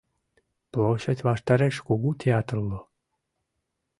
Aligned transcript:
Площадь 0.73 1.25
ваштареш 1.27 1.75
кугу 1.87 2.09
театр 2.21 2.55
уло. 2.63 2.79